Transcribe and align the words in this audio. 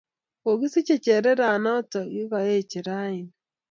Kokisiche 0.43 0.95
cherere 1.03 1.49
noto 1.63 1.99
ya 2.15 2.23
koeche 2.31 2.79
rauni 2.87 3.29